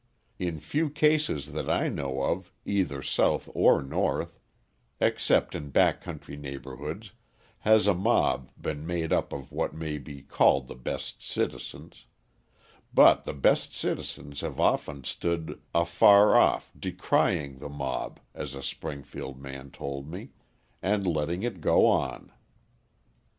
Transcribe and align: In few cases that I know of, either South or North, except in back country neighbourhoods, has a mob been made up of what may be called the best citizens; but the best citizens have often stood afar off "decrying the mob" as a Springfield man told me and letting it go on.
In 0.39 0.57
few 0.57 0.89
cases 0.89 1.51
that 1.51 1.69
I 1.69 1.87
know 1.87 2.23
of, 2.23 2.51
either 2.65 3.03
South 3.03 3.47
or 3.53 3.83
North, 3.83 4.39
except 4.99 5.53
in 5.53 5.69
back 5.69 6.01
country 6.01 6.35
neighbourhoods, 6.35 7.11
has 7.59 7.85
a 7.85 7.93
mob 7.93 8.49
been 8.59 8.87
made 8.87 9.13
up 9.13 9.31
of 9.31 9.51
what 9.51 9.75
may 9.75 9.99
be 9.99 10.23
called 10.23 10.65
the 10.67 10.73
best 10.73 11.21
citizens; 11.21 12.07
but 12.91 13.25
the 13.25 13.33
best 13.35 13.75
citizens 13.75 14.41
have 14.41 14.59
often 14.59 15.03
stood 15.03 15.61
afar 15.71 16.35
off 16.35 16.73
"decrying 16.79 17.59
the 17.59 17.69
mob" 17.69 18.19
as 18.33 18.55
a 18.55 18.63
Springfield 18.63 19.39
man 19.39 19.69
told 19.69 20.09
me 20.09 20.31
and 20.81 21.05
letting 21.05 21.43
it 21.43 21.61
go 21.61 21.85
on. 21.85 22.31